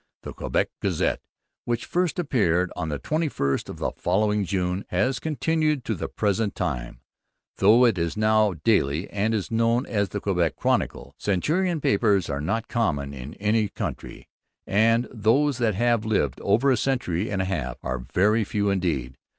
[0.23, 1.21] The Quebec Gazette,
[1.65, 6.55] which first appeared on the 21st of the following June, has continued to the present
[6.55, 7.01] time,
[7.57, 11.13] though it is now a daily and is known as the Quebec Chronicle.
[11.19, 14.27] Centenarian papers are not common in any country;
[14.65, 19.19] and those that have lived over a century and a half are very few indeed.